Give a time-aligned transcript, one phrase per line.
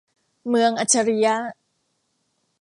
[0.49, 1.35] เมืองอัจฉริยะ